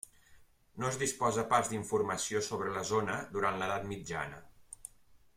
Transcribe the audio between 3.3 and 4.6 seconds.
durant l'edat mitjana.